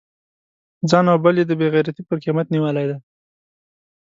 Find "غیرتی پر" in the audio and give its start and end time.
1.73-2.17